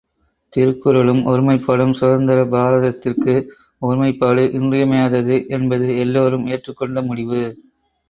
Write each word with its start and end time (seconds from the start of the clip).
திருக்குறளும் 0.53 1.19
ஒருமைப்பாடும் 1.25 1.93
சுதந்திர 1.93 2.39
பாரதத்திற்கு 2.47 3.35
ஒருமைப்பாடு 3.81 4.45
இன்றியமையாதது 4.59 5.37
என்பது 5.49 5.87
எல்லோரும் 5.99 6.47
ஏற்றுக் 6.47 6.77
கொண்ட 6.77 7.01
முடிபு. 7.03 7.43